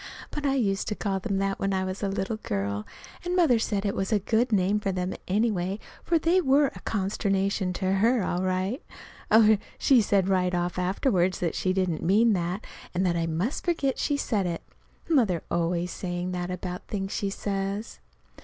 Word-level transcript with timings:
But 0.31 0.47
I 0.47 0.55
used 0.55 0.87
to 0.87 0.95
call 0.95 1.19
them 1.19 1.37
that 1.37 1.59
when 1.59 1.75
I 1.75 1.83
was 1.83 2.01
a 2.01 2.07
little 2.09 2.37
girl, 2.37 2.87
and 3.23 3.35
Mother 3.35 3.59
said 3.59 3.85
it 3.85 3.95
was 3.95 4.11
a 4.11 4.17
good 4.17 4.51
name 4.51 4.79
for 4.79 4.91
them, 4.91 5.13
anyway, 5.27 5.77
for 6.03 6.17
they 6.17 6.41
were 6.41 6.71
a 6.73 6.79
consternation 6.79 7.71
to 7.73 7.91
her 7.93 8.23
all 8.23 8.41
right. 8.41 8.81
Oh, 9.29 9.57
she 9.77 10.01
said 10.01 10.27
right 10.27 10.55
off 10.55 10.79
afterward 10.79 11.33
that 11.33 11.53
she 11.53 11.71
didn't 11.71 12.01
mean 12.01 12.33
that, 12.33 12.65
and 12.95 13.05
that 13.05 13.15
I 13.15 13.27
must 13.27 13.63
forget 13.63 13.99
she 13.99 14.17
said 14.17 14.47
it. 14.47 14.63
Mother's 15.07 15.43
always 15.51 15.91
saying 15.91 16.31
that 16.31 16.49
about 16.49 16.87
things 16.87 17.11
she 17.11 17.29
says. 17.29 17.99